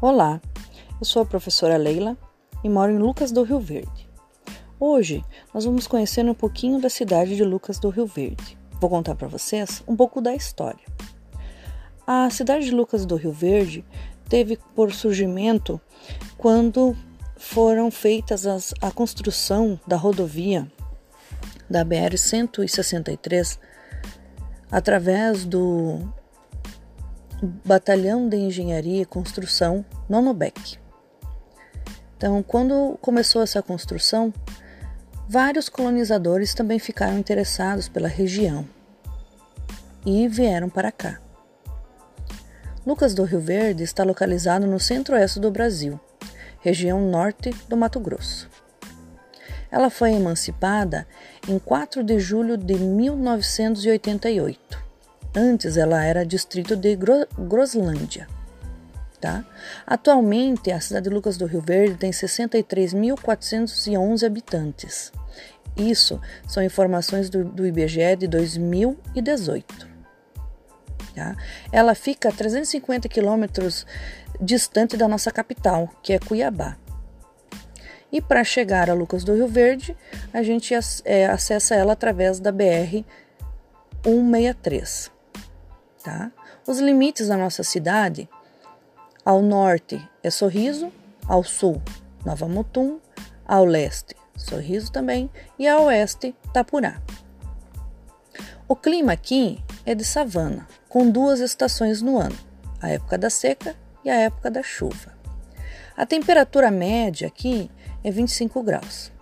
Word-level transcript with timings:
Olá, 0.00 0.40
eu 1.00 1.04
sou 1.04 1.22
a 1.22 1.26
professora 1.26 1.76
Leila 1.76 2.16
e 2.62 2.68
moro 2.68 2.92
em 2.92 2.98
Lucas 2.98 3.32
do 3.32 3.42
Rio 3.42 3.58
Verde. 3.58 4.08
Hoje 4.78 5.24
nós 5.52 5.64
vamos 5.64 5.88
conhecer 5.88 6.24
um 6.24 6.34
pouquinho 6.34 6.80
da 6.80 6.88
cidade 6.88 7.34
de 7.34 7.42
Lucas 7.42 7.80
do 7.80 7.88
Rio 7.88 8.06
Verde. 8.06 8.56
Vou 8.80 8.88
contar 8.88 9.16
para 9.16 9.26
vocês 9.26 9.82
um 9.88 9.96
pouco 9.96 10.20
da 10.20 10.32
história. 10.32 10.84
A 12.06 12.30
cidade 12.30 12.66
de 12.66 12.70
Lucas 12.70 13.04
do 13.04 13.16
Rio 13.16 13.32
Verde 13.32 13.84
teve 14.28 14.56
por 14.72 14.94
surgimento 14.94 15.80
quando 16.36 16.96
foram 17.36 17.90
feitas 17.90 18.46
as, 18.46 18.72
a 18.80 18.92
construção 18.92 19.80
da 19.84 19.96
rodovia 19.96 20.70
da 21.68 21.84
BR-163 21.84 23.58
através 24.70 25.44
do 25.44 26.08
Batalhão 27.42 28.28
de 28.28 28.36
Engenharia 28.36 29.02
e 29.02 29.06
Construção 29.06 29.84
Nonobec. 30.08 30.78
Então, 32.16 32.42
quando 32.42 32.98
começou 33.00 33.42
essa 33.42 33.62
construção, 33.62 34.34
vários 35.28 35.68
colonizadores 35.68 36.52
também 36.52 36.80
ficaram 36.80 37.16
interessados 37.16 37.88
pela 37.88 38.08
região 38.08 38.66
e 40.04 40.26
vieram 40.26 40.68
para 40.68 40.90
cá. 40.90 41.20
Lucas 42.84 43.14
do 43.14 43.22
Rio 43.22 43.40
Verde 43.40 43.84
está 43.84 44.02
localizado 44.02 44.66
no 44.66 44.80
centro-oeste 44.80 45.38
do 45.38 45.50
Brasil, 45.50 46.00
região 46.60 47.08
norte 47.08 47.50
do 47.68 47.76
Mato 47.76 48.00
Grosso. 48.00 48.50
Ela 49.70 49.90
foi 49.90 50.12
emancipada 50.12 51.06
em 51.46 51.58
4 51.58 52.02
de 52.02 52.18
julho 52.18 52.56
de 52.56 52.74
1988 52.74 54.87
Antes 55.34 55.76
ela 55.76 56.02
era 56.04 56.24
distrito 56.24 56.74
de 56.74 56.96
Gro 56.96 57.26
Groslândia. 57.38 58.26
Tá? 59.20 59.44
Atualmente, 59.86 60.70
a 60.70 60.80
cidade 60.80 61.08
de 61.08 61.14
Lucas 61.14 61.36
do 61.36 61.44
Rio 61.44 61.60
Verde 61.60 61.96
tem 61.96 62.10
63.411 62.10 64.24
habitantes. 64.24 65.12
Isso 65.76 66.18
são 66.46 66.62
informações 66.62 67.28
do, 67.28 67.44
do 67.44 67.66
IBGE 67.66 68.14
de 68.16 68.28
2018. 68.28 69.88
Tá? 71.14 71.36
Ela 71.72 71.96
fica 71.96 72.28
a 72.28 72.32
350 72.32 73.08
quilômetros 73.08 73.84
distante 74.40 74.96
da 74.96 75.08
nossa 75.08 75.32
capital, 75.32 75.90
que 76.02 76.12
é 76.12 76.20
Cuiabá. 76.20 76.76
E 78.10 78.22
para 78.22 78.42
chegar 78.44 78.88
a 78.88 78.94
Lucas 78.94 79.22
do 79.24 79.34
Rio 79.34 79.48
Verde, 79.48 79.94
a 80.32 80.42
gente 80.42 80.72
é, 81.04 81.26
acessa 81.26 81.74
ela 81.74 81.92
através 81.92 82.40
da 82.40 82.50
BR 82.52 83.04
163 84.02 85.17
tá? 86.08 86.32
Os 86.66 86.78
limites 86.78 87.28
da 87.28 87.36
nossa 87.36 87.62
cidade, 87.62 88.26
ao 89.22 89.42
norte 89.42 90.02
é 90.22 90.30
Sorriso, 90.30 90.90
ao 91.26 91.44
sul 91.44 91.82
Nova 92.24 92.48
Mutum, 92.48 92.98
ao 93.46 93.66
leste 93.66 94.16
Sorriso 94.34 94.90
também 94.90 95.30
e 95.58 95.68
ao 95.68 95.84
oeste 95.84 96.34
Tapurá. 96.52 97.02
O 98.66 98.74
clima 98.74 99.12
aqui 99.12 99.62
é 99.84 99.94
de 99.94 100.04
savana, 100.04 100.66
com 100.88 101.10
duas 101.10 101.40
estações 101.40 102.00
no 102.00 102.18
ano, 102.18 102.36
a 102.80 102.88
época 102.88 103.18
da 103.18 103.28
seca 103.28 103.76
e 104.02 104.08
a 104.08 104.14
época 104.14 104.50
da 104.50 104.62
chuva. 104.62 105.12
A 105.94 106.06
temperatura 106.06 106.70
média 106.70 107.28
aqui 107.28 107.70
é 108.02 108.10
25 108.10 108.62
graus. 108.62 109.12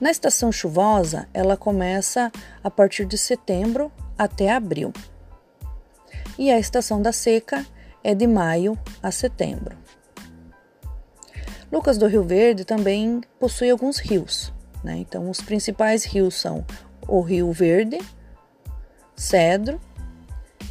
Na 0.00 0.10
estação 0.10 0.52
chuvosa, 0.52 1.28
ela 1.34 1.56
começa 1.56 2.30
a 2.62 2.70
partir 2.70 3.04
de 3.04 3.18
setembro 3.18 3.90
até 4.18 4.50
abril. 4.50 4.92
E 6.36 6.50
a 6.50 6.58
estação 6.58 7.00
da 7.00 7.12
seca 7.12 7.64
é 8.02 8.14
de 8.14 8.26
maio 8.26 8.78
a 9.02 9.10
setembro. 9.10 9.76
Lucas 11.70 11.98
do 11.98 12.06
Rio 12.06 12.24
Verde 12.24 12.64
também 12.64 13.20
possui 13.38 13.70
alguns 13.70 13.98
rios. 13.98 14.52
Né? 14.82 14.98
Então, 14.98 15.28
os 15.30 15.40
principais 15.40 16.04
rios 16.04 16.34
são 16.34 16.64
o 17.06 17.20
Rio 17.20 17.50
Verde, 17.52 17.98
Cedro, 19.16 19.80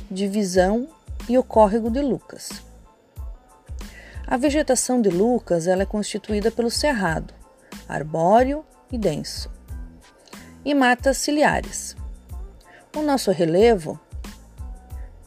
Divisão 0.09 0.87
e 1.27 1.37
o 1.37 1.43
Córrego 1.43 1.89
de 1.89 2.01
Lucas. 2.01 2.49
A 4.25 4.37
vegetação 4.37 5.01
de 5.01 5.09
Lucas 5.09 5.67
ela 5.67 5.83
é 5.83 5.85
constituída 5.85 6.51
pelo 6.51 6.69
cerrado, 6.69 7.33
arbóreo 7.87 8.63
e 8.91 8.97
denso, 8.97 9.49
e 10.63 10.73
matas 10.73 11.17
ciliares. 11.17 11.96
O 12.95 13.01
nosso 13.01 13.31
relevo 13.31 13.99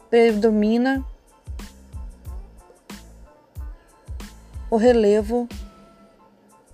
predomina 0.09 1.05
o 4.69 4.77
relevo 4.77 5.47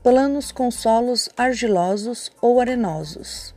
planos 0.03 0.51
com 0.51 0.71
solos 0.71 1.29
argilosos 1.35 2.31
ou 2.41 2.61
arenosos. 2.61 3.53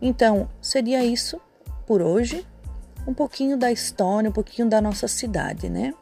Então, 0.00 0.48
seria 0.60 1.04
isso 1.04 1.40
por 1.86 2.00
hoje. 2.00 2.46
Um 3.06 3.12
pouquinho 3.12 3.56
da 3.56 3.72
história, 3.72 4.30
um 4.30 4.32
pouquinho 4.32 4.68
da 4.68 4.80
nossa 4.80 5.08
cidade, 5.08 5.68
né? 5.68 5.92